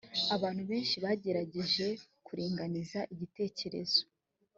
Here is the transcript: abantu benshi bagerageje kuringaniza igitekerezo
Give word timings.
abantu 0.35 0.61
benshi 0.69 0.95
bagerageje 1.03 1.87
kuringaniza 2.25 2.99
igitekerezo 3.13 4.01